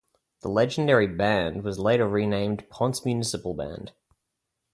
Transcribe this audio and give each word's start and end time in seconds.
The 0.41 0.49
legendary 0.49 1.05
Band 1.05 1.63
was 1.63 1.77
later 1.77 2.07
renamed 2.07 2.61
the 2.61 2.63
Ponce 2.63 3.05
Municipal 3.05 3.53
Band. 3.53 3.91